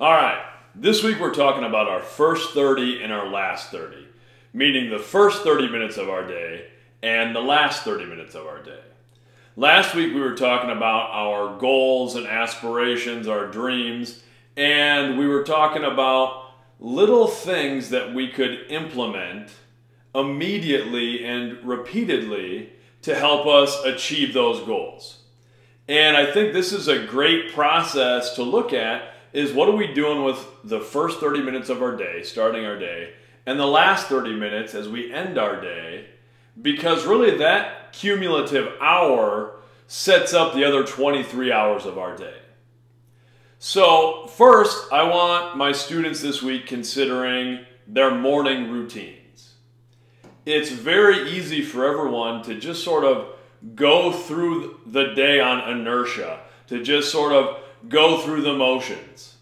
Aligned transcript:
All 0.00 0.10
right, 0.10 0.44
this 0.74 1.04
week 1.04 1.20
we're 1.20 1.32
talking 1.32 1.62
about 1.62 1.86
our 1.86 2.02
first 2.02 2.52
30 2.52 3.00
and 3.04 3.12
our 3.12 3.28
last 3.28 3.70
30, 3.70 4.08
meaning 4.52 4.90
the 4.90 4.98
first 4.98 5.44
30 5.44 5.68
minutes 5.68 5.98
of 5.98 6.08
our 6.10 6.26
day 6.26 6.66
and 7.00 7.32
the 7.34 7.40
last 7.40 7.84
30 7.84 8.06
minutes 8.06 8.34
of 8.34 8.44
our 8.44 8.60
day. 8.60 8.80
Last 9.54 9.94
week 9.94 10.12
we 10.12 10.20
were 10.20 10.34
talking 10.34 10.70
about 10.70 11.10
our 11.12 11.56
goals 11.60 12.16
and 12.16 12.26
aspirations, 12.26 13.28
our 13.28 13.46
dreams, 13.46 14.24
and 14.56 15.16
we 15.16 15.28
were 15.28 15.44
talking 15.44 15.84
about 15.84 16.50
little 16.80 17.28
things 17.28 17.90
that 17.90 18.12
we 18.12 18.26
could 18.26 18.66
implement 18.70 19.52
immediately 20.12 21.24
and 21.24 21.62
repeatedly 21.62 22.70
to 23.02 23.14
help 23.14 23.46
us 23.46 23.80
achieve 23.84 24.34
those 24.34 24.60
goals. 24.66 25.20
And 25.86 26.16
I 26.16 26.32
think 26.32 26.52
this 26.52 26.72
is 26.72 26.88
a 26.88 27.06
great 27.06 27.52
process 27.54 28.34
to 28.34 28.42
look 28.42 28.72
at 28.72 29.13
is 29.34 29.52
what 29.52 29.68
are 29.68 29.76
we 29.76 29.92
doing 29.92 30.22
with 30.22 30.46
the 30.62 30.80
first 30.80 31.18
30 31.18 31.42
minutes 31.42 31.68
of 31.68 31.82
our 31.82 31.96
day, 31.96 32.22
starting 32.22 32.64
our 32.64 32.78
day, 32.78 33.12
and 33.44 33.58
the 33.58 33.66
last 33.66 34.06
30 34.06 34.36
minutes 34.36 34.74
as 34.74 34.88
we 34.88 35.12
end 35.12 35.36
our 35.36 35.60
day, 35.60 36.06
because 36.62 37.04
really 37.04 37.36
that 37.36 37.92
cumulative 37.92 38.72
hour 38.80 39.56
sets 39.88 40.32
up 40.32 40.54
the 40.54 40.64
other 40.64 40.84
23 40.84 41.50
hours 41.52 41.84
of 41.84 41.98
our 41.98 42.16
day. 42.16 42.38
So, 43.58 44.28
first, 44.28 44.92
I 44.92 45.02
want 45.02 45.56
my 45.56 45.72
students 45.72 46.20
this 46.20 46.42
week 46.42 46.66
considering 46.66 47.66
their 47.88 48.14
morning 48.14 48.70
routines. 48.70 49.54
It's 50.46 50.70
very 50.70 51.30
easy 51.30 51.62
for 51.62 51.86
everyone 51.86 52.42
to 52.44 52.54
just 52.54 52.84
sort 52.84 53.04
of 53.04 53.28
go 53.74 54.12
through 54.12 54.80
the 54.86 55.14
day 55.14 55.40
on 55.40 55.68
inertia, 55.68 56.40
to 56.68 56.82
just 56.82 57.10
sort 57.10 57.32
of 57.32 57.63
go 57.88 58.18
through 58.18 58.42
the 58.42 58.54
motions. 58.54 59.36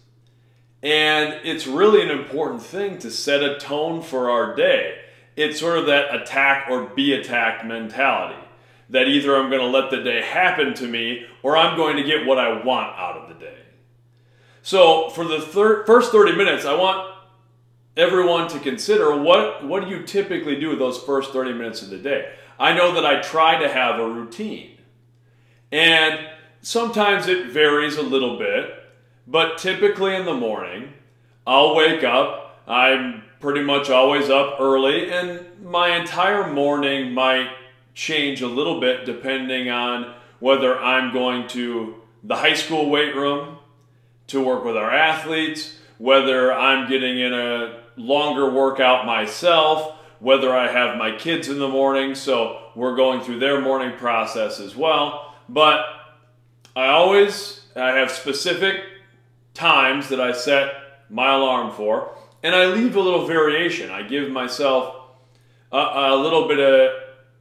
And 0.81 1.39
it's 1.43 1.65
really 1.65 2.01
an 2.01 2.11
important 2.11 2.61
thing 2.61 2.99
to 2.99 3.09
set 3.09 3.41
a 3.41 3.57
tone 3.57 4.01
for 4.01 4.29
our 4.29 4.55
day. 4.55 4.99
It's 5.35 5.59
sort 5.59 5.79
of 5.79 5.85
that 5.87 6.13
attack 6.13 6.67
or 6.69 6.87
be 6.87 7.13
attacked 7.13 7.65
mentality. 7.65 8.39
That 8.89 9.07
either 9.07 9.35
I'm 9.35 9.49
going 9.49 9.61
to 9.61 9.67
let 9.67 9.91
the 9.91 10.03
day 10.03 10.21
happen 10.21 10.73
to 10.75 10.87
me 10.87 11.25
or 11.41 11.55
I'm 11.55 11.77
going 11.77 11.95
to 11.97 12.03
get 12.03 12.25
what 12.25 12.37
I 12.37 12.63
want 12.63 12.97
out 12.99 13.15
of 13.17 13.29
the 13.29 13.45
day. 13.45 13.57
So, 14.61 15.09
for 15.09 15.25
the 15.25 15.41
thir- 15.41 15.85
first 15.85 16.11
30 16.11 16.35
minutes, 16.35 16.65
I 16.65 16.75
want 16.75 17.13
everyone 17.97 18.47
to 18.49 18.59
consider 18.59 19.17
what, 19.17 19.65
what 19.65 19.83
do 19.83 19.89
you 19.89 20.03
typically 20.03 20.59
do 20.59 20.69
with 20.69 20.79
those 20.79 20.97
first 21.01 21.31
30 21.31 21.53
minutes 21.53 21.81
of 21.81 21.89
the 21.89 21.97
day? 21.97 22.33
I 22.59 22.73
know 22.73 22.93
that 22.93 23.05
I 23.05 23.21
try 23.21 23.59
to 23.59 23.69
have 23.69 23.99
a 23.99 24.07
routine. 24.07 24.77
And 25.71 26.27
sometimes 26.63 27.27
it 27.27 27.47
varies 27.47 27.97
a 27.97 28.01
little 28.01 28.39
bit, 28.39 28.73
but 29.27 29.59
typically 29.59 30.15
in 30.15 30.25
the 30.25 30.33
morning, 30.33 30.93
I'll 31.45 31.75
wake 31.75 32.03
up. 32.03 32.63
I'm 32.67 33.23
pretty 33.39 33.61
much 33.61 33.89
always 33.89 34.29
up 34.29 34.59
early, 34.59 35.11
and 35.11 35.45
my 35.61 35.97
entire 35.97 36.51
morning 36.51 37.13
might 37.13 37.49
change 37.93 38.41
a 38.41 38.47
little 38.47 38.79
bit 38.79 39.05
depending 39.05 39.69
on 39.69 40.15
whether 40.39 40.79
I'm 40.79 41.13
going 41.13 41.47
to 41.49 41.95
the 42.23 42.37
high 42.37 42.55
school 42.55 42.89
weight 42.89 43.15
room 43.15 43.57
to 44.27 44.43
work 44.43 44.63
with 44.63 44.77
our 44.77 44.91
athletes, 44.91 45.77
whether 45.97 46.53
I'm 46.53 46.89
getting 46.89 47.19
in 47.19 47.33
a 47.33 47.81
longer 47.97 48.49
workout 48.49 49.05
myself, 49.05 49.97
whether 50.19 50.55
I 50.55 50.71
have 50.71 50.97
my 50.97 51.15
kids 51.15 51.49
in 51.49 51.59
the 51.59 51.67
morning, 51.67 52.15
so 52.15 52.69
we're 52.75 52.95
going 52.95 53.21
through 53.21 53.39
their 53.39 53.59
morning 53.59 53.97
process 53.97 54.61
as 54.61 54.75
well. 54.75 55.35
But 55.49 55.85
I 56.75 56.87
always 56.87 57.61
I 57.75 57.97
have 57.97 58.11
specific 58.11 58.81
times 59.53 60.09
that 60.09 60.19
I 60.19 60.31
set 60.31 60.73
my 61.09 61.33
alarm 61.33 61.71
for, 61.71 62.15
and 62.41 62.55
I 62.55 62.65
leave 62.65 62.95
a 62.95 62.99
little 62.99 63.25
variation. 63.25 63.91
I 63.91 64.03
give 64.03 64.29
myself 64.31 64.95
a, 65.71 65.77
a 65.77 66.15
little 66.15 66.47
bit 66.47 66.59
of 66.59 66.91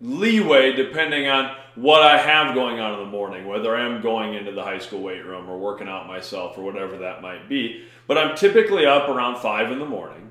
leeway 0.00 0.72
depending 0.72 1.28
on 1.28 1.56
what 1.74 2.02
I 2.02 2.18
have 2.18 2.54
going 2.54 2.80
on 2.80 2.94
in 2.94 3.00
the 3.00 3.10
morning, 3.10 3.46
whether 3.46 3.74
I 3.74 3.86
am 3.86 4.02
going 4.02 4.34
into 4.34 4.52
the 4.52 4.62
high 4.62 4.78
school 4.78 5.00
weight 5.00 5.24
room 5.24 5.48
or 5.48 5.58
working 5.58 5.88
out 5.88 6.06
myself 6.06 6.58
or 6.58 6.62
whatever 6.62 6.98
that 6.98 7.22
might 7.22 7.48
be. 7.48 7.84
But 8.06 8.18
I'm 8.18 8.36
typically 8.36 8.84
up 8.84 9.08
around 9.08 9.38
five 9.40 9.70
in 9.72 9.78
the 9.78 9.86
morning. 9.86 10.30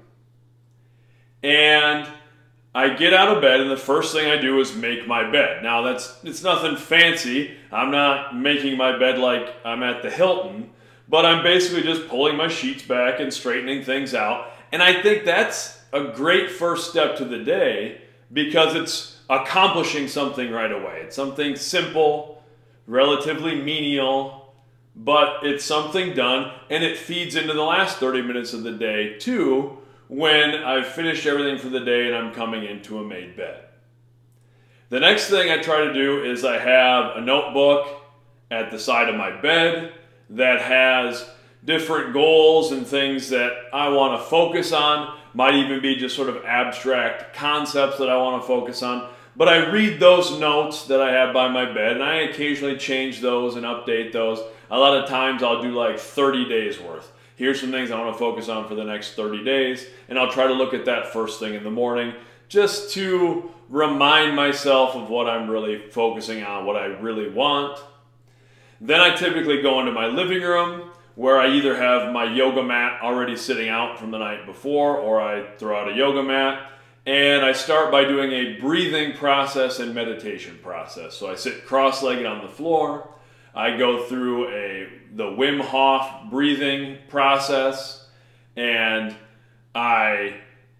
And 1.41 2.07
I 2.73 2.93
get 2.93 3.13
out 3.13 3.35
of 3.35 3.41
bed 3.41 3.59
and 3.59 3.69
the 3.69 3.77
first 3.77 4.13
thing 4.13 4.29
I 4.29 4.37
do 4.37 4.59
is 4.61 4.73
make 4.75 5.05
my 5.05 5.29
bed. 5.29 5.61
Now 5.61 5.81
that's 5.81 6.17
it's 6.23 6.41
nothing 6.41 6.77
fancy. 6.77 7.51
I'm 7.71 7.91
not 7.91 8.35
making 8.35 8.77
my 8.77 8.97
bed 8.97 9.19
like 9.19 9.53
I'm 9.65 9.83
at 9.83 10.01
the 10.01 10.09
Hilton, 10.09 10.69
but 11.09 11.25
I'm 11.25 11.43
basically 11.43 11.83
just 11.83 12.07
pulling 12.07 12.37
my 12.37 12.47
sheets 12.47 12.83
back 12.83 13.19
and 13.19 13.33
straightening 13.33 13.83
things 13.83 14.13
out. 14.13 14.51
And 14.71 14.81
I 14.81 15.01
think 15.01 15.25
that's 15.25 15.81
a 15.91 16.05
great 16.15 16.49
first 16.49 16.89
step 16.89 17.17
to 17.17 17.25
the 17.25 17.39
day 17.39 18.01
because 18.31 18.75
it's 18.75 19.19
accomplishing 19.29 20.07
something 20.07 20.49
right 20.49 20.71
away. 20.71 21.01
It's 21.03 21.15
something 21.15 21.57
simple, 21.57 22.41
relatively 22.87 23.61
menial, 23.61 24.53
but 24.95 25.39
it's 25.43 25.65
something 25.65 26.13
done 26.13 26.53
and 26.69 26.85
it 26.85 26.97
feeds 26.97 27.35
into 27.35 27.53
the 27.53 27.63
last 27.63 27.97
30 27.97 28.21
minutes 28.21 28.53
of 28.53 28.63
the 28.63 28.71
day 28.71 29.17
too 29.19 29.80
when 30.11 30.53
I've 30.53 30.87
finished 30.87 31.25
everything 31.25 31.57
for 31.57 31.69
the 31.69 31.79
day 31.79 32.07
and 32.07 32.13
I'm 32.13 32.33
coming 32.33 32.65
into 32.65 32.99
a 32.99 33.03
made 33.03 33.37
bed. 33.37 33.63
The 34.89 34.99
next 34.99 35.29
thing 35.29 35.49
I 35.49 35.61
try 35.61 35.85
to 35.85 35.93
do 35.93 36.25
is 36.25 36.43
I 36.43 36.57
have 36.57 37.15
a 37.15 37.21
notebook 37.21 37.87
at 38.51 38.71
the 38.71 38.77
side 38.77 39.07
of 39.07 39.15
my 39.15 39.31
bed 39.31 39.93
that 40.31 40.59
has 40.59 41.29
different 41.63 42.11
goals 42.11 42.73
and 42.73 42.85
things 42.85 43.29
that 43.29 43.53
I 43.71 43.87
want 43.87 44.19
to 44.19 44.27
focus 44.27 44.73
on. 44.73 45.17
Might 45.33 45.55
even 45.55 45.81
be 45.81 45.95
just 45.95 46.17
sort 46.17 46.27
of 46.27 46.43
abstract 46.43 47.33
concepts 47.33 47.97
that 47.99 48.09
I 48.09 48.17
want 48.17 48.41
to 48.41 48.45
focus 48.45 48.83
on. 48.83 49.09
But 49.37 49.47
I 49.47 49.71
read 49.71 50.01
those 50.01 50.37
notes 50.37 50.87
that 50.87 51.01
I 51.01 51.13
have 51.13 51.33
by 51.33 51.47
my 51.47 51.71
bed 51.71 51.93
and 51.93 52.03
I 52.03 52.15
occasionally 52.15 52.75
change 52.75 53.21
those 53.21 53.55
and 53.55 53.65
update 53.65 54.11
those. 54.11 54.41
A 54.69 54.77
lot 54.77 55.01
of 55.01 55.07
times 55.07 55.41
I'll 55.41 55.61
do 55.61 55.71
like 55.71 55.99
30 55.99 56.49
days 56.49 56.81
worth 56.81 57.09
here's 57.41 57.59
some 57.59 57.71
things 57.71 57.89
I 57.89 57.99
want 57.99 58.13
to 58.13 58.19
focus 58.19 58.49
on 58.49 58.67
for 58.67 58.75
the 58.75 58.83
next 58.83 59.15
30 59.15 59.43
days. 59.43 59.87
And 60.07 60.19
I'll 60.19 60.31
try 60.31 60.45
to 60.45 60.53
look 60.53 60.75
at 60.75 60.85
that 60.85 61.11
first 61.11 61.39
thing 61.39 61.55
in 61.55 61.63
the 61.63 61.71
morning 61.71 62.13
just 62.49 62.93
to 62.93 63.49
remind 63.67 64.35
myself 64.35 64.95
of 64.95 65.09
what 65.09 65.27
I'm 65.27 65.49
really 65.49 65.79
focusing 65.79 66.43
on, 66.43 66.67
what 66.67 66.75
I 66.75 66.85
really 66.85 67.31
want. 67.31 67.79
Then 68.79 68.99
I 68.99 69.15
typically 69.15 69.59
go 69.63 69.79
into 69.79 69.91
my 69.91 70.05
living 70.05 70.43
room 70.43 70.91
where 71.15 71.39
I 71.39 71.55
either 71.55 71.75
have 71.75 72.13
my 72.13 72.25
yoga 72.25 72.61
mat 72.61 73.01
already 73.01 73.35
sitting 73.35 73.69
out 73.69 73.97
from 73.97 74.11
the 74.11 74.19
night 74.19 74.45
before 74.45 74.97
or 74.97 75.19
I 75.19 75.43
throw 75.57 75.75
out 75.79 75.91
a 75.91 75.95
yoga 75.95 76.21
mat. 76.21 76.69
And 77.07 77.43
I 77.43 77.53
start 77.53 77.91
by 77.91 78.03
doing 78.03 78.31
a 78.31 78.59
breathing 78.59 79.17
process 79.17 79.79
and 79.79 79.95
meditation 79.95 80.59
process. 80.61 81.15
So 81.15 81.31
I 81.31 81.33
sit 81.33 81.65
cross 81.65 82.03
legged 82.03 82.27
on 82.27 82.43
the 82.43 82.53
floor. 82.53 83.09
I 83.53 83.77
go 83.77 84.03
through 84.03 84.49
a 84.49 84.87
the 85.13 85.25
Wim 85.25 85.59
Hof 85.59 86.29
breathing 86.29 86.97
process, 87.09 88.07
and 88.55 89.15
I, 89.75 90.35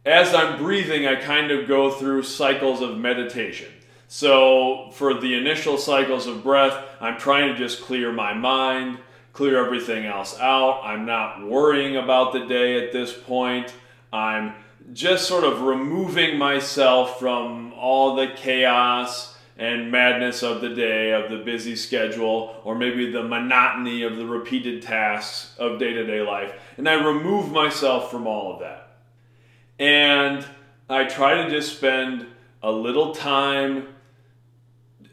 as 0.05 0.33
I'm 0.33 0.57
breathing, 0.57 1.05
I 1.05 1.15
kind 1.15 1.51
of 1.51 1.67
go 1.67 1.91
through 1.91 2.23
cycles 2.23 2.81
of 2.81 2.97
meditation. 2.97 3.67
So 4.07 4.89
for 4.93 5.13
the 5.13 5.35
initial 5.35 5.77
cycles 5.77 6.27
of 6.27 6.43
breath, 6.43 6.77
I'm 6.99 7.17
trying 7.17 7.49
to 7.49 7.57
just 7.57 7.81
clear 7.81 8.11
my 8.11 8.33
mind, 8.33 8.99
clear 9.33 9.63
everything 9.63 10.05
else 10.05 10.37
out. 10.39 10.81
I'm 10.83 11.05
not 11.05 11.45
worrying 11.45 11.97
about 11.97 12.33
the 12.33 12.45
day 12.45 12.85
at 12.85 12.91
this 12.91 13.13
point. 13.13 13.73
I'm 14.11 14.53
just 14.93 15.27
sort 15.27 15.43
of 15.43 15.61
removing 15.61 16.37
myself 16.37 17.19
from 17.19 17.73
all 17.73 18.15
the 18.15 18.27
chaos 18.35 19.37
and 19.61 19.91
madness 19.91 20.41
of 20.41 20.59
the 20.59 20.69
day, 20.69 21.11
of 21.11 21.29
the 21.29 21.37
busy 21.37 21.75
schedule, 21.75 22.59
or 22.63 22.73
maybe 22.73 23.11
the 23.11 23.21
monotony 23.21 24.01
of 24.01 24.17
the 24.17 24.25
repeated 24.25 24.81
tasks 24.81 25.53
of 25.59 25.77
day 25.77 25.93
to 25.93 26.03
day 26.03 26.19
life. 26.23 26.51
And 26.77 26.89
I 26.89 26.93
remove 26.93 27.51
myself 27.51 28.09
from 28.09 28.25
all 28.25 28.51
of 28.51 28.61
that. 28.61 28.97
And 29.77 30.43
I 30.89 31.03
try 31.03 31.43
to 31.43 31.49
just 31.51 31.77
spend 31.77 32.25
a 32.63 32.71
little 32.71 33.13
time 33.13 33.89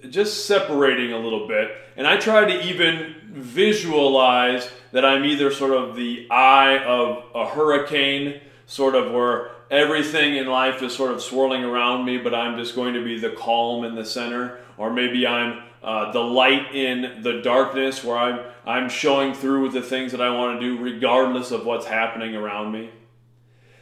just 0.09 0.47
separating 0.47 1.13
a 1.13 1.19
little 1.19 1.47
bit. 1.47 1.71
And 1.99 2.07
I 2.07 2.17
try 2.17 2.47
to 2.47 2.67
even 2.67 3.17
visualize 3.31 4.71
that 4.93 5.05
I'm 5.05 5.27
either 5.27 5.53
sort 5.53 5.73
of 5.73 5.95
the 5.95 6.27
eye 6.31 6.79
of 6.79 7.23
a 7.35 7.47
hurricane, 7.47 8.41
sort 8.65 8.95
of 8.95 9.13
where 9.13 9.51
everything 9.71 10.37
in 10.37 10.47
life 10.47 10.83
is 10.83 10.95
sort 10.95 11.13
of 11.13 11.23
swirling 11.23 11.65
around 11.65 12.05
me, 12.05 12.19
but 12.19 12.35
I'm 12.35 12.57
just 12.59 12.75
going 12.75 12.95
to 12.95 13.05
be 13.05 13.19
the 13.19 13.31
calm 13.31 13.85
in 13.85 13.95
the 13.95 14.05
center, 14.05 14.59
or 14.77 14.93
maybe 14.93 15.27
I'm 15.27 15.63
uh, 15.83 16.11
the 16.13 16.21
light 16.21 16.75
in 16.75 17.23
the 17.23 17.41
darkness, 17.41 18.03
where 18.03 18.19
I'm 18.19 18.41
I'm 18.67 18.89
showing 18.89 19.33
through 19.33 19.63
with 19.63 19.73
the 19.73 19.83
things 19.83 20.13
that 20.13 20.21
I 20.21 20.31
want 20.37 20.61
to 20.61 20.67
do, 20.67 20.83
regardless 20.83 21.51
of 21.51 21.65
what's 21.65 21.87
happening 21.87 22.35
around 22.35 22.73
me. 22.73 22.91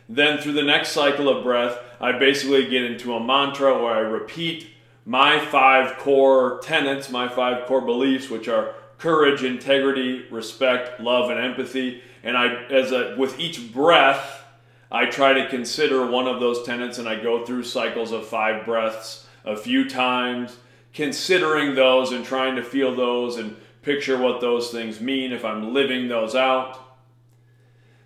Then 0.08 0.38
through 0.38 0.52
the 0.52 0.62
next 0.62 0.90
cycle 0.90 1.28
of 1.28 1.42
breath, 1.42 1.78
I 2.00 2.12
basically 2.12 2.68
get 2.68 2.84
into 2.84 3.14
a 3.14 3.24
mantra 3.24 3.82
where 3.82 3.94
I 3.94 3.98
repeat 3.98 4.68
my 5.04 5.44
five 5.44 5.98
core 5.98 6.60
tenets, 6.62 7.10
my 7.10 7.28
five 7.28 7.66
core 7.66 7.80
beliefs, 7.80 8.30
which 8.30 8.46
are 8.46 8.74
courage, 8.98 9.42
integrity, 9.42 10.26
respect, 10.30 11.00
love, 11.00 11.30
and 11.30 11.40
empathy. 11.40 12.02
And 12.22 12.36
I, 12.36 12.64
as 12.64 12.92
a, 12.92 13.16
with 13.18 13.38
each 13.40 13.72
breath, 13.72 14.44
I 14.90 15.06
try 15.06 15.32
to 15.32 15.48
consider 15.48 16.06
one 16.06 16.26
of 16.26 16.40
those 16.40 16.62
tenets 16.62 16.98
and 16.98 17.08
I 17.08 17.20
go 17.20 17.44
through 17.44 17.64
cycles 17.64 18.12
of 18.12 18.26
five 18.26 18.64
breaths 18.64 19.26
a 19.44 19.56
few 19.56 19.88
times, 19.88 20.56
considering 20.92 21.74
those 21.74 22.12
and 22.12 22.24
trying 22.24 22.56
to 22.56 22.62
feel 22.62 22.94
those 22.94 23.36
and 23.36 23.56
picture 23.82 24.18
what 24.18 24.40
those 24.40 24.70
things 24.70 25.00
mean 25.00 25.32
if 25.32 25.44
I'm 25.44 25.72
living 25.72 26.08
those 26.08 26.34
out. 26.34 26.80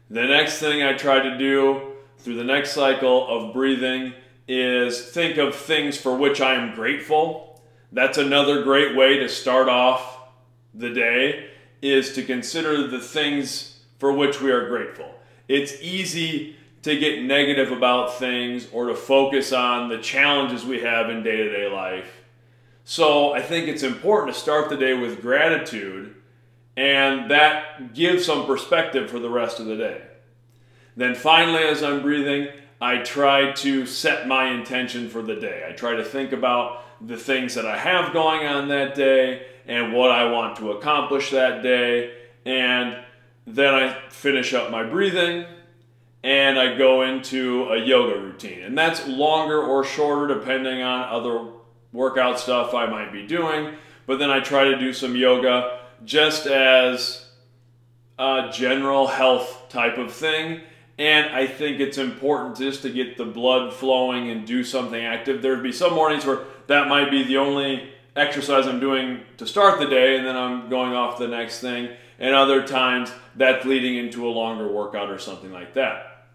The 0.09 0.27
next 0.27 0.59
thing 0.59 0.83
I 0.83 0.95
try 0.95 1.21
to 1.21 1.39
do 1.39 1.93
through 2.19 2.37
the 2.37 2.45
next 2.45 2.73
cycle 2.73 3.29
of 3.29 3.53
breathing 3.53 4.13
is 4.49 5.01
think 5.01 5.39
of 5.39 5.55
things 5.55 5.97
for 5.97 6.17
which 6.17 6.41
I 6.41 6.55
am 6.55 6.75
grateful. 6.75 7.63
That's 7.93 8.19
another 8.19 8.63
great 8.63 8.97
way 8.97 9.19
to 9.19 9.29
start 9.29 9.69
off 9.69 10.19
the 10.75 10.91
day 10.91 11.51
is 11.81 12.13
to 12.15 12.25
consider 12.25 12.87
the 12.87 13.01
things 13.01 13.81
for 13.99 14.13
which 14.13 14.41
we 14.41 14.51
are 14.51 14.69
grateful. 14.69 15.15
It's 15.49 15.75
easy 15.81 16.57
to 16.83 16.99
get 16.99 17.23
negative 17.23 17.73
about 17.73 18.19
things 18.19 18.67
or 18.73 18.87
to 18.87 18.95
focus 18.95 19.53
on 19.53 19.89
the 19.89 19.99
challenges 19.99 20.65
we 20.65 20.81
have 20.81 21.11
in 21.11 21.23
day 21.23 21.37
to 21.37 21.53
day 21.53 21.69
life. 21.69 22.23
So 22.85 23.33
I 23.33 23.43
think 23.43 23.69
it's 23.69 23.83
important 23.83 24.35
to 24.35 24.41
start 24.41 24.69
the 24.69 24.77
day 24.77 24.95
with 24.95 25.21
gratitude, 25.21 26.15
and 26.77 27.31
that 27.31 27.95
gives 27.95 28.25
some 28.25 28.47
perspective 28.47 29.11
for 29.11 29.19
the 29.19 29.29
rest 29.29 29.61
of 29.61 29.67
the 29.67 29.77
day. 29.77 30.03
Then 30.97 31.15
finally, 31.15 31.63
as 31.63 31.83
I'm 31.83 32.03
breathing, 32.03 32.49
I 32.81 32.99
try 32.99 33.53
to 33.53 33.87
set 33.87 34.27
my 34.27 34.51
intention 34.51 35.09
for 35.09 35.23
the 35.23 35.37
day. 35.37 35.67
I 35.69 35.73
try 35.73 35.95
to 35.95 36.05
think 36.05 36.33
about 36.33 36.83
the 37.07 37.17
things 37.17 37.55
that 37.55 37.67
I 37.67 37.79
have 37.79 38.13
going 38.13 38.47
on 38.47 38.69
that 38.69 38.95
day 38.95 39.47
and 39.67 39.93
what 39.93 40.11
I 40.11 40.31
want 40.31 40.57
to 40.57 40.73
accomplish 40.73 41.31
that 41.31 41.63
day. 41.63 42.13
And 42.45 42.99
then 43.47 43.75
I 43.75 43.99
finish 44.09 44.55
up 44.55 44.71
my 44.71 44.83
breathing 44.83 45.45
and 46.23 46.59
I 46.59 46.77
go 46.77 47.03
into 47.03 47.65
a 47.71 47.79
yoga 47.79 48.21
routine. 48.21 48.63
And 48.63 48.77
that's 48.77 49.07
longer 49.07 49.63
or 49.63 49.85
shorter 49.85 50.35
depending 50.35 50.83
on 50.83 51.09
other 51.09 51.49
workout 51.93 52.39
stuff 52.39 52.75
I 52.75 52.87
might 52.87 53.13
be 53.13 53.27
doing. 53.27 53.75
But 54.07 54.19
then 54.19 54.31
I 54.31 54.41
try 54.41 54.65
to 54.65 54.79
do 54.79 54.93
some 54.93 55.17
yoga 55.17 55.81
just 56.05 56.47
as 56.47 57.27
a 58.19 58.51
general 58.53 59.07
health 59.07 59.67
type 59.69 59.97
of 59.97 60.13
thing. 60.13 60.61
And 60.99 61.35
I 61.35 61.47
think 61.47 61.81
it's 61.81 61.97
important 61.97 62.59
just 62.59 62.83
to 62.83 62.91
get 62.91 63.17
the 63.17 63.25
blood 63.25 63.73
flowing 63.73 64.31
and 64.31 64.47
do 64.47 64.63
something 64.63 65.03
active. 65.03 65.41
There'd 65.41 65.63
be 65.63 65.73
some 65.73 65.95
mornings 65.95 66.27
where 66.27 66.41
that 66.67 66.89
might 66.89 67.11
be 67.11 67.23
the 67.23 67.39
only 67.39 67.89
exercise 68.15 68.67
I'm 68.67 68.81
doing 68.81 69.21
to 69.39 69.47
start 69.47 69.79
the 69.81 69.87
day, 69.87 70.17
and 70.17 70.27
then 70.27 70.37
I'm 70.37 70.69
going 70.69 70.93
off 70.93 71.19
the 71.19 71.29
next 71.29 71.61
thing. 71.61 71.89
And 72.21 72.35
other 72.35 72.67
times 72.67 73.11
that's 73.35 73.65
leading 73.65 73.97
into 73.97 74.29
a 74.29 74.31
longer 74.31 74.69
workout 74.69 75.11
or 75.11 75.19
something 75.19 75.51
like 75.51 75.75
that. 75.75 76.27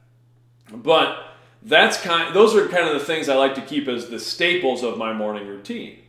But 0.73 1.23
that's 1.61 2.01
kind 2.01 2.35
those 2.35 2.55
are 2.55 2.67
kind 2.67 2.87
of 2.87 2.93
the 2.93 3.05
things 3.05 3.29
I 3.29 3.35
like 3.35 3.55
to 3.55 3.61
keep 3.61 3.87
as 3.87 4.09
the 4.09 4.19
staples 4.19 4.83
of 4.83 4.97
my 4.97 5.13
morning 5.13 5.47
routine. 5.47 5.99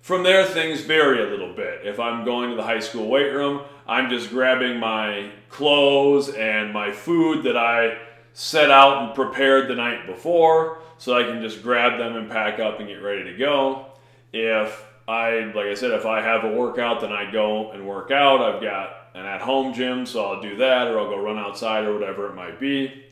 From 0.00 0.22
there 0.22 0.44
things 0.44 0.80
vary 0.80 1.22
a 1.22 1.30
little 1.30 1.52
bit. 1.52 1.80
If 1.84 2.00
I'm 2.00 2.24
going 2.24 2.50
to 2.50 2.56
the 2.56 2.62
high 2.62 2.80
school 2.80 3.08
weight 3.08 3.32
room, 3.32 3.62
I'm 3.86 4.08
just 4.08 4.30
grabbing 4.30 4.78
my 4.78 5.30
clothes 5.48 6.30
and 6.30 6.72
my 6.72 6.92
food 6.92 7.44
that 7.44 7.56
I 7.56 7.98
set 8.32 8.70
out 8.70 9.02
and 9.02 9.14
prepared 9.14 9.68
the 9.68 9.74
night 9.74 10.06
before 10.06 10.78
so 10.98 11.18
I 11.18 11.24
can 11.24 11.42
just 11.42 11.62
grab 11.62 11.98
them 11.98 12.16
and 12.16 12.30
pack 12.30 12.58
up 12.58 12.78
and 12.78 12.88
get 12.88 13.02
ready 13.02 13.24
to 13.24 13.36
go. 13.36 13.86
If 14.32 14.84
I, 15.08 15.52
like 15.54 15.66
I 15.66 15.74
said, 15.74 15.90
if 15.92 16.06
I 16.06 16.20
have 16.20 16.44
a 16.44 16.52
workout, 16.52 17.00
then 17.00 17.12
I 17.12 17.30
go 17.30 17.72
and 17.72 17.88
work 17.88 18.10
out. 18.10 18.42
I've 18.42 18.62
got 18.62 18.90
an 19.14 19.24
at 19.24 19.40
home 19.40 19.72
gym, 19.72 20.06
so 20.06 20.24
I'll 20.24 20.42
do 20.42 20.56
that 20.58 20.88
or 20.88 21.00
I'll 21.00 21.08
go 21.08 21.20
run 21.20 21.38
outside 21.38 21.84
or 21.84 21.94
whatever 21.94 22.28
it 22.28 22.34
might 22.34 22.60
be 22.60 23.06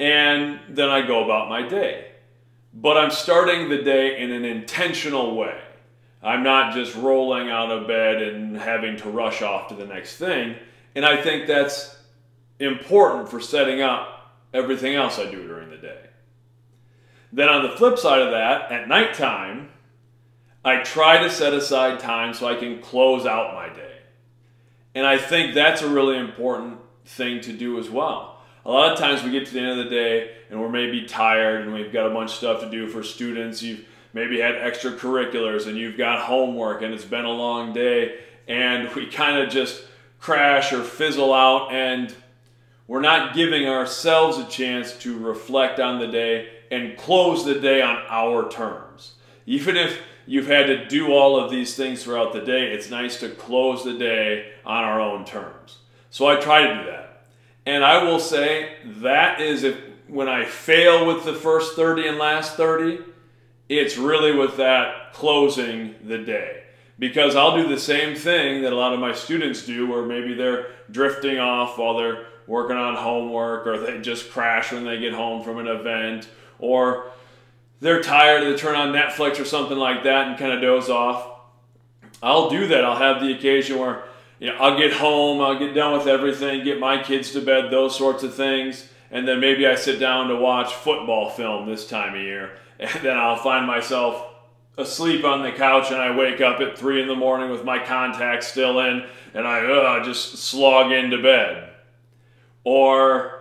and 0.00 0.58
then 0.70 0.88
I 0.88 1.06
go 1.06 1.22
about 1.22 1.50
my 1.50 1.68
day. 1.68 2.06
But 2.72 2.96
I'm 2.96 3.10
starting 3.10 3.68
the 3.68 3.82
day 3.82 4.18
in 4.18 4.32
an 4.32 4.46
intentional 4.46 5.36
way. 5.36 5.60
I'm 6.22 6.42
not 6.42 6.72
just 6.72 6.96
rolling 6.96 7.50
out 7.50 7.70
of 7.70 7.86
bed 7.86 8.22
and 8.22 8.56
having 8.56 8.96
to 8.98 9.10
rush 9.10 9.42
off 9.42 9.68
to 9.68 9.74
the 9.74 9.84
next 9.84 10.16
thing. 10.16 10.56
And 10.94 11.04
I 11.04 11.20
think 11.20 11.46
that's 11.46 11.98
important 12.58 13.28
for 13.28 13.40
setting 13.40 13.82
up 13.82 14.32
everything 14.54 14.94
else 14.94 15.18
I 15.18 15.30
do 15.30 15.46
during 15.46 15.68
the 15.68 15.76
day. 15.76 16.00
Then 17.32 17.48
on 17.48 17.62
the 17.62 17.76
flip 17.76 17.98
side 17.98 18.22
of 18.22 18.30
that, 18.30 18.72
at 18.72 18.88
nighttime, 18.88 19.68
I 20.64 20.82
try 20.82 21.22
to 21.22 21.30
set 21.30 21.54
aside 21.54 22.00
time 22.00 22.34
so 22.34 22.46
I 22.46 22.54
can 22.54 22.80
close 22.80 23.26
out 23.26 23.54
my 23.54 23.68
day. 23.74 23.98
And 24.94 25.06
I 25.06 25.18
think 25.18 25.54
that's 25.54 25.82
a 25.82 25.88
really 25.88 26.18
important 26.18 26.78
thing 27.04 27.40
to 27.42 27.52
do 27.52 27.78
as 27.78 27.88
well 27.88 28.30
a 28.64 28.70
lot 28.70 28.92
of 28.92 28.98
times 28.98 29.22
we 29.22 29.30
get 29.30 29.46
to 29.46 29.54
the 29.54 29.60
end 29.60 29.78
of 29.80 29.84
the 29.84 29.90
day 29.90 30.30
and 30.50 30.60
we're 30.60 30.68
maybe 30.68 31.06
tired 31.06 31.62
and 31.62 31.72
we've 31.72 31.92
got 31.92 32.06
a 32.06 32.10
bunch 32.10 32.30
of 32.30 32.36
stuff 32.36 32.60
to 32.60 32.70
do 32.70 32.86
for 32.86 33.02
students. 33.02 33.62
You've 33.62 33.84
maybe 34.12 34.40
had 34.40 34.56
extracurriculars 34.56 35.66
and 35.66 35.76
you've 35.76 35.96
got 35.96 36.20
homework 36.20 36.82
and 36.82 36.92
it's 36.92 37.04
been 37.04 37.24
a 37.24 37.32
long 37.32 37.72
day 37.72 38.18
and 38.48 38.92
we 38.94 39.06
kind 39.06 39.38
of 39.38 39.50
just 39.50 39.82
crash 40.18 40.72
or 40.72 40.82
fizzle 40.82 41.32
out 41.32 41.72
and 41.72 42.14
we're 42.86 43.00
not 43.00 43.34
giving 43.34 43.66
ourselves 43.66 44.36
a 44.36 44.44
chance 44.46 44.92
to 44.98 45.16
reflect 45.16 45.78
on 45.78 46.00
the 46.00 46.08
day 46.08 46.48
and 46.70 46.98
close 46.98 47.44
the 47.44 47.54
day 47.54 47.80
on 47.80 48.02
our 48.08 48.50
terms. 48.50 49.14
Even 49.46 49.76
if 49.76 50.00
you've 50.26 50.46
had 50.46 50.66
to 50.66 50.86
do 50.86 51.12
all 51.12 51.38
of 51.38 51.50
these 51.50 51.74
things 51.74 52.04
throughout 52.04 52.32
the 52.32 52.40
day, 52.40 52.72
it's 52.72 52.90
nice 52.90 53.18
to 53.20 53.28
close 53.28 53.84
the 53.84 53.94
day 53.94 54.52
on 54.64 54.84
our 54.84 55.00
own 55.00 55.24
terms. 55.24 55.78
So 56.10 56.26
I 56.26 56.36
try 56.36 56.66
to 56.66 56.74
do 56.74 56.90
that. 56.90 57.24
And 57.66 57.84
I 57.84 58.02
will 58.04 58.20
say 58.20 58.76
that 58.84 59.40
is 59.40 59.64
if 59.64 59.78
when 60.08 60.28
I 60.28 60.44
fail 60.44 61.06
with 61.06 61.24
the 61.24 61.34
first 61.34 61.76
30 61.76 62.08
and 62.08 62.18
last 62.18 62.56
30, 62.56 63.00
it's 63.68 63.96
really 63.96 64.34
with 64.34 64.56
that 64.56 65.12
closing 65.12 65.94
the 66.04 66.18
day. 66.18 66.64
Because 66.98 67.36
I'll 67.36 67.56
do 67.56 67.68
the 67.68 67.78
same 67.78 68.14
thing 68.16 68.62
that 68.62 68.72
a 68.72 68.76
lot 68.76 68.92
of 68.92 69.00
my 69.00 69.14
students 69.14 69.64
do, 69.64 69.86
where 69.86 70.02
maybe 70.02 70.34
they're 70.34 70.66
drifting 70.90 71.38
off 71.38 71.78
while 71.78 71.96
they're 71.96 72.26
working 72.46 72.76
on 72.76 72.96
homework, 72.96 73.66
or 73.66 73.78
they 73.78 74.00
just 74.00 74.30
crash 74.30 74.72
when 74.72 74.84
they 74.84 74.98
get 74.98 75.14
home 75.14 75.42
from 75.42 75.58
an 75.58 75.68
event, 75.68 76.28
or 76.58 77.06
they're 77.80 78.02
tired, 78.02 78.42
they 78.42 78.56
turn 78.56 78.76
on 78.76 78.92
Netflix 78.92 79.40
or 79.40 79.44
something 79.44 79.78
like 79.78 80.04
that 80.04 80.28
and 80.28 80.38
kind 80.38 80.52
of 80.52 80.60
doze 80.60 80.88
off. 80.88 81.40
I'll 82.22 82.50
do 82.50 82.66
that. 82.68 82.84
I'll 82.84 82.96
have 82.96 83.20
the 83.20 83.32
occasion 83.32 83.78
where 83.78 84.04
you 84.38 84.48
know, 84.48 84.56
I'll 84.56 84.78
get 84.78 84.92
home, 84.92 85.40
I'll 85.40 85.58
get 85.58 85.74
done 85.74 85.96
with 85.96 86.06
everything, 86.06 86.64
get 86.64 86.80
my 86.80 87.02
kids 87.02 87.32
to 87.32 87.42
bed, 87.42 87.70
those 87.70 87.96
sorts 87.96 88.22
of 88.22 88.34
things. 88.34 88.88
And 89.10 89.26
then 89.26 89.40
maybe 89.40 89.66
I 89.66 89.74
sit 89.74 89.98
down 89.98 90.28
to 90.28 90.36
watch 90.36 90.72
football 90.72 91.30
film 91.30 91.66
this 91.66 91.86
time 91.86 92.14
of 92.14 92.20
year. 92.20 92.56
And 92.80 93.02
then 93.02 93.18
I'll 93.18 93.36
find 93.36 93.66
myself 93.66 94.26
asleep 94.78 95.22
on 95.22 95.42
the 95.42 95.52
couch 95.52 95.90
and 95.90 96.00
I 96.00 96.16
wake 96.16 96.40
up 96.40 96.60
at 96.60 96.78
3 96.78 97.02
in 97.02 97.08
the 97.08 97.14
morning 97.14 97.50
with 97.50 97.62
my 97.62 97.78
contacts 97.78 98.48
still 98.48 98.80
in 98.80 99.04
and 99.34 99.46
I 99.46 99.66
uh, 99.66 100.02
just 100.02 100.38
slog 100.38 100.90
into 100.90 101.20
bed. 101.20 101.68
Or, 102.64 103.39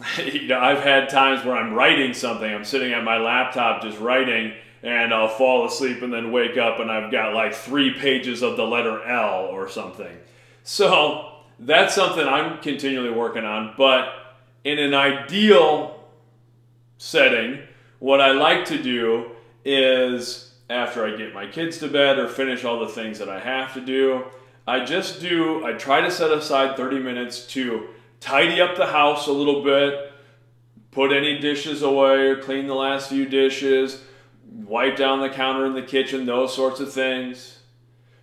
you 0.24 0.46
know, 0.46 0.58
I've 0.58 0.82
had 0.82 1.08
times 1.08 1.44
where 1.44 1.56
I'm 1.56 1.74
writing 1.74 2.14
something, 2.14 2.52
I'm 2.52 2.64
sitting 2.64 2.92
at 2.92 3.02
my 3.04 3.18
laptop 3.18 3.82
just 3.82 3.98
writing 3.98 4.54
and 4.82 5.12
I'll 5.12 5.28
fall 5.28 5.66
asleep 5.66 6.02
and 6.02 6.12
then 6.12 6.30
wake 6.30 6.56
up 6.56 6.78
and 6.78 6.90
I've 6.90 7.10
got 7.10 7.34
like 7.34 7.52
three 7.52 7.94
pages 7.94 8.42
of 8.42 8.56
the 8.56 8.64
letter 8.64 9.02
L 9.04 9.46
or 9.46 9.68
something. 9.68 10.16
So 10.62 11.32
that's 11.58 11.94
something 11.94 12.26
I'm 12.26 12.60
continually 12.60 13.10
working 13.10 13.44
on. 13.44 13.74
But 13.76 14.36
in 14.62 14.78
an 14.78 14.94
ideal 14.94 16.04
setting, 16.98 17.60
what 17.98 18.20
I 18.20 18.30
like 18.30 18.66
to 18.66 18.80
do 18.80 19.32
is 19.64 20.54
after 20.70 21.04
I 21.04 21.16
get 21.16 21.34
my 21.34 21.46
kids 21.46 21.78
to 21.78 21.88
bed 21.88 22.18
or 22.18 22.28
finish 22.28 22.64
all 22.64 22.78
the 22.78 22.88
things 22.88 23.18
that 23.18 23.28
I 23.28 23.40
have 23.40 23.74
to 23.74 23.80
do, 23.80 24.24
I 24.66 24.84
just 24.84 25.20
do, 25.20 25.64
I 25.64 25.72
try 25.72 26.02
to 26.02 26.10
set 26.10 26.30
aside 26.30 26.76
30 26.76 27.00
minutes 27.00 27.46
to 27.48 27.88
tidy 28.20 28.60
up 28.60 28.76
the 28.76 28.86
house 28.86 29.26
a 29.26 29.32
little 29.32 29.62
bit, 29.62 30.12
put 30.90 31.12
any 31.12 31.38
dishes 31.38 31.82
away 31.82 32.26
or 32.26 32.42
clean 32.42 32.66
the 32.66 32.74
last 32.74 33.08
few 33.08 33.26
dishes 33.26 34.02
wipe 34.68 34.96
down 34.96 35.20
the 35.20 35.30
counter 35.30 35.66
in 35.66 35.74
the 35.74 35.82
kitchen, 35.82 36.26
those 36.26 36.54
sorts 36.54 36.80
of 36.80 36.92
things. 36.92 37.58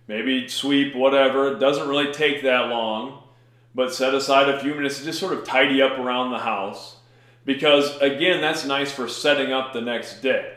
Maybe 0.08 0.48
sweep, 0.48 0.94
whatever. 0.94 1.52
It 1.52 1.58
doesn't 1.58 1.88
really 1.88 2.12
take 2.12 2.42
that 2.42 2.68
long, 2.68 3.22
but 3.74 3.92
set 3.92 4.14
aside 4.14 4.48
a 4.48 4.60
few 4.60 4.74
minutes 4.74 4.98
to 4.98 5.04
just 5.04 5.18
sort 5.18 5.32
of 5.32 5.44
tidy 5.44 5.82
up 5.82 5.98
around 5.98 6.30
the 6.30 6.38
house. 6.38 6.96
Because 7.44 7.96
again, 7.98 8.40
that's 8.40 8.64
nice 8.64 8.92
for 8.92 9.08
setting 9.08 9.52
up 9.52 9.72
the 9.72 9.80
next 9.80 10.20
day. 10.20 10.52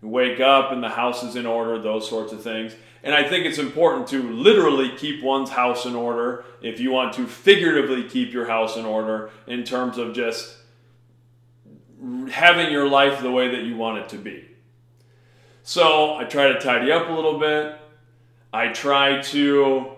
Wake 0.00 0.40
up 0.40 0.70
and 0.72 0.82
the 0.82 0.88
house 0.88 1.22
is 1.22 1.34
in 1.36 1.46
order, 1.46 1.78
those 1.80 2.08
sorts 2.08 2.32
of 2.32 2.42
things. 2.42 2.74
And 3.02 3.14
I 3.14 3.28
think 3.28 3.46
it's 3.46 3.58
important 3.58 4.08
to 4.08 4.22
literally 4.22 4.96
keep 4.96 5.22
one's 5.22 5.50
house 5.50 5.86
in 5.86 5.94
order 5.94 6.44
if 6.60 6.80
you 6.80 6.90
want 6.90 7.14
to 7.14 7.26
figuratively 7.26 8.08
keep 8.08 8.32
your 8.32 8.46
house 8.46 8.76
in 8.76 8.84
order 8.84 9.30
in 9.46 9.64
terms 9.64 9.98
of 9.98 10.14
just 10.14 10.56
having 12.30 12.70
your 12.70 12.88
life 12.88 13.22
the 13.22 13.30
way 13.30 13.48
that 13.48 13.64
you 13.64 13.76
want 13.76 13.98
it 13.98 14.08
to 14.10 14.18
be. 14.18 14.44
So 15.62 16.16
I 16.16 16.24
try 16.24 16.48
to 16.52 16.60
tidy 16.60 16.90
up 16.90 17.08
a 17.08 17.12
little 17.12 17.38
bit. 17.38 17.78
I 18.52 18.68
try 18.68 19.20
to 19.22 19.92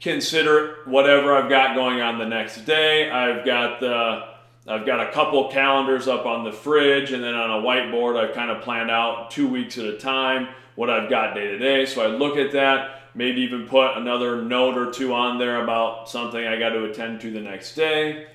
consider 0.00 0.76
whatever 0.84 1.34
I've 1.34 1.48
got 1.48 1.74
going 1.74 2.00
on 2.00 2.18
the 2.18 2.26
next 2.26 2.64
day. 2.64 3.10
I've 3.10 3.44
got 3.44 3.80
the 3.80 4.35
I've 4.68 4.84
got 4.84 5.08
a 5.08 5.12
couple 5.12 5.48
calendars 5.48 6.08
up 6.08 6.26
on 6.26 6.44
the 6.44 6.52
fridge, 6.52 7.12
and 7.12 7.22
then 7.22 7.34
on 7.34 7.62
a 7.62 7.66
whiteboard, 7.66 8.18
I've 8.18 8.34
kind 8.34 8.50
of 8.50 8.62
planned 8.62 8.90
out 8.90 9.30
two 9.30 9.46
weeks 9.46 9.78
at 9.78 9.84
a 9.84 9.96
time 9.96 10.48
what 10.74 10.90
I've 10.90 11.08
got 11.08 11.34
day 11.34 11.46
to 11.46 11.58
day. 11.58 11.86
So 11.86 12.02
I 12.02 12.08
look 12.08 12.36
at 12.36 12.52
that, 12.52 13.02
maybe 13.14 13.42
even 13.42 13.66
put 13.66 13.96
another 13.96 14.42
note 14.42 14.76
or 14.76 14.90
two 14.90 15.14
on 15.14 15.38
there 15.38 15.62
about 15.62 16.08
something 16.08 16.44
I 16.44 16.58
got 16.58 16.70
to 16.70 16.84
attend 16.84 17.20
to 17.22 17.30
the 17.30 17.40
next 17.40 17.74
day. 17.74 18.26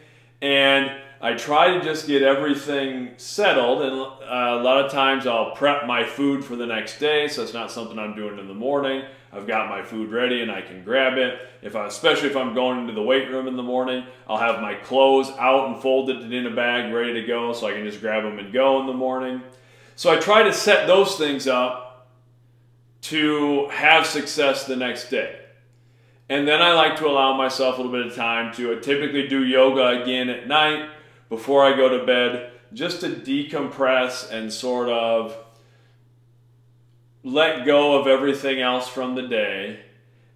And 0.41 0.91
I 1.23 1.33
try 1.33 1.77
to 1.77 1.83
just 1.83 2.07
get 2.07 2.23
everything 2.23 3.11
settled, 3.17 3.83
and 3.83 3.93
uh, 3.93 4.59
a 4.59 4.63
lot 4.63 4.83
of 4.83 4.91
times 4.91 5.27
I'll 5.27 5.51
prep 5.51 5.85
my 5.85 6.03
food 6.03 6.43
for 6.43 6.55
the 6.55 6.65
next 6.65 6.97
day, 6.97 7.27
so 7.27 7.43
it's 7.43 7.53
not 7.53 7.71
something 7.71 7.99
I'm 7.99 8.15
doing 8.15 8.39
in 8.39 8.47
the 8.47 8.55
morning. 8.55 9.03
I've 9.31 9.45
got 9.45 9.69
my 9.69 9.83
food 9.83 10.09
ready 10.09 10.41
and 10.41 10.51
I 10.51 10.61
can 10.61 10.83
grab 10.83 11.19
it. 11.19 11.39
If 11.61 11.75
I, 11.75 11.85
especially 11.85 12.29
if 12.29 12.35
I'm 12.35 12.55
going 12.55 12.79
into 12.79 12.93
the 12.93 13.03
weight 13.03 13.29
room 13.29 13.47
in 13.47 13.55
the 13.55 13.61
morning, 13.61 14.03
I'll 14.27 14.39
have 14.39 14.61
my 14.61 14.73
clothes 14.73 15.29
out 15.37 15.67
and 15.67 15.79
folded 15.79 16.33
in 16.33 16.47
a 16.47 16.55
bag 16.55 16.91
ready 16.91 17.13
to 17.13 17.21
go, 17.27 17.53
so 17.53 17.67
I 17.67 17.73
can 17.73 17.85
just 17.85 18.01
grab 18.01 18.23
them 18.23 18.39
and 18.39 18.51
go 18.51 18.81
in 18.81 18.87
the 18.87 18.93
morning. 18.93 19.43
So 19.95 20.11
I 20.11 20.17
try 20.17 20.41
to 20.41 20.51
set 20.51 20.87
those 20.87 21.17
things 21.17 21.47
up 21.47 22.09
to 23.01 23.67
have 23.69 24.07
success 24.07 24.65
the 24.65 24.75
next 24.75 25.11
day. 25.11 25.37
And 26.29 26.47
then 26.47 26.63
I 26.63 26.73
like 26.73 26.97
to 26.97 27.07
allow 27.07 27.37
myself 27.37 27.77
a 27.77 27.81
little 27.81 27.95
bit 27.95 28.07
of 28.07 28.15
time 28.15 28.51
to 28.55 28.79
typically 28.79 29.27
do 29.27 29.43
yoga 29.43 30.01
again 30.01 30.27
at 30.27 30.47
night 30.47 30.89
before 31.31 31.63
I 31.63 31.77
go 31.77 31.97
to 31.97 32.05
bed 32.05 32.51
just 32.73 32.99
to 32.99 33.07
decompress 33.07 34.29
and 34.29 34.51
sort 34.51 34.89
of 34.89 35.33
let 37.23 37.65
go 37.65 37.97
of 37.97 38.05
everything 38.05 38.59
else 38.59 38.89
from 38.89 39.15
the 39.15 39.21
day 39.21 39.79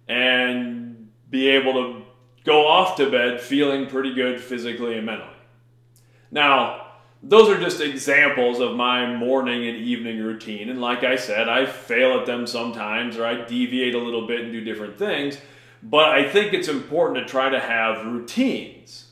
and 0.08 1.10
be 1.28 1.48
able 1.48 1.74
to 1.74 2.02
go 2.44 2.66
off 2.66 2.96
to 2.96 3.10
bed 3.10 3.42
feeling 3.42 3.86
pretty 3.86 4.14
good 4.14 4.40
physically 4.40 4.96
and 4.96 5.04
mentally. 5.04 5.28
Now, 6.30 6.86
those 7.22 7.50
are 7.50 7.60
just 7.60 7.82
examples 7.82 8.58
of 8.58 8.74
my 8.74 9.14
morning 9.14 9.68
and 9.68 9.76
evening 9.76 10.22
routine. 10.22 10.70
And 10.70 10.80
like 10.80 11.04
I 11.04 11.16
said, 11.16 11.46
I 11.46 11.66
fail 11.66 12.18
at 12.18 12.24
them 12.24 12.46
sometimes 12.46 13.18
or 13.18 13.26
I 13.26 13.44
deviate 13.44 13.94
a 13.94 13.98
little 13.98 14.26
bit 14.26 14.40
and 14.40 14.50
do 14.52 14.64
different 14.64 14.98
things. 14.98 15.36
But 15.82 16.08
I 16.08 16.26
think 16.26 16.54
it's 16.54 16.68
important 16.68 17.18
to 17.18 17.30
try 17.30 17.50
to 17.50 17.60
have 17.60 18.06
routines. 18.06 19.08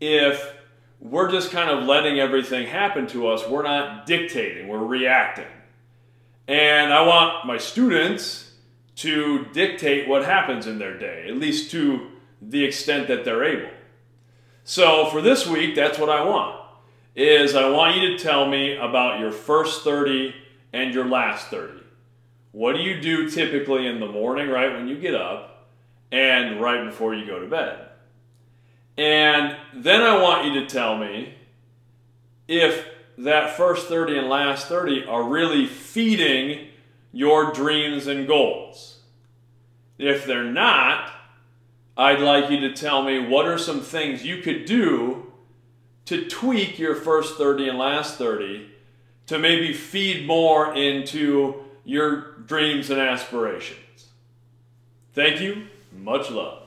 If 0.00 0.59
we're 1.00 1.30
just 1.30 1.50
kind 1.50 1.70
of 1.70 1.84
letting 1.84 2.20
everything 2.20 2.66
happen 2.66 3.06
to 3.08 3.28
us. 3.28 3.48
We're 3.48 3.62
not 3.62 4.06
dictating, 4.06 4.68
we're 4.68 4.84
reacting. 4.84 5.46
And 6.46 6.92
I 6.92 7.06
want 7.06 7.46
my 7.46 7.58
students 7.58 8.52
to 8.96 9.46
dictate 9.52 10.08
what 10.08 10.24
happens 10.24 10.66
in 10.66 10.78
their 10.78 10.98
day, 10.98 11.26
at 11.28 11.36
least 11.36 11.70
to 11.70 12.08
the 12.42 12.64
extent 12.64 13.08
that 13.08 13.24
they're 13.24 13.44
able. 13.44 13.70
So 14.64 15.06
for 15.06 15.22
this 15.22 15.46
week, 15.46 15.74
that's 15.74 15.98
what 15.98 16.10
I 16.10 16.24
want. 16.24 16.60
Is 17.16 17.54
I 17.54 17.68
want 17.70 17.96
you 17.96 18.16
to 18.16 18.18
tell 18.22 18.46
me 18.46 18.76
about 18.76 19.20
your 19.20 19.32
first 19.32 19.82
30 19.84 20.34
and 20.72 20.94
your 20.94 21.06
last 21.06 21.48
30. 21.48 21.80
What 22.52 22.76
do 22.76 22.82
you 22.82 23.00
do 23.00 23.30
typically 23.30 23.86
in 23.86 24.00
the 24.00 24.08
morning, 24.08 24.48
right 24.48 24.72
when 24.72 24.88
you 24.88 24.96
get 24.96 25.14
up, 25.14 25.68
and 26.12 26.60
right 26.60 26.84
before 26.84 27.14
you 27.14 27.26
go 27.26 27.38
to 27.38 27.46
bed? 27.46 27.89
And 28.96 29.56
then 29.74 30.02
I 30.02 30.20
want 30.20 30.46
you 30.46 30.60
to 30.60 30.66
tell 30.66 30.98
me 30.98 31.34
if 32.48 32.86
that 33.18 33.56
first 33.56 33.88
30 33.88 34.18
and 34.18 34.28
last 34.28 34.66
30 34.66 35.04
are 35.04 35.22
really 35.22 35.66
feeding 35.66 36.68
your 37.12 37.52
dreams 37.52 38.06
and 38.06 38.26
goals. 38.26 39.00
If 39.98 40.24
they're 40.26 40.44
not, 40.44 41.12
I'd 41.96 42.20
like 42.20 42.50
you 42.50 42.60
to 42.60 42.72
tell 42.72 43.02
me 43.02 43.18
what 43.18 43.46
are 43.46 43.58
some 43.58 43.80
things 43.80 44.24
you 44.24 44.38
could 44.38 44.64
do 44.64 45.32
to 46.06 46.28
tweak 46.28 46.78
your 46.78 46.94
first 46.94 47.36
30 47.36 47.68
and 47.68 47.78
last 47.78 48.16
30 48.16 48.68
to 49.26 49.38
maybe 49.38 49.72
feed 49.72 50.26
more 50.26 50.74
into 50.74 51.62
your 51.84 52.38
dreams 52.46 52.90
and 52.90 53.00
aspirations. 53.00 54.08
Thank 55.12 55.40
you. 55.40 55.66
Much 55.92 56.30
love. 56.30 56.59